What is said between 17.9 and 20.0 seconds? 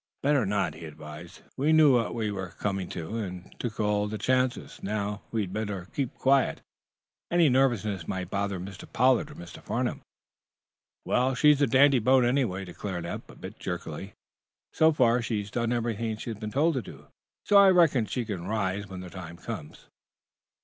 she can rise when the time comes."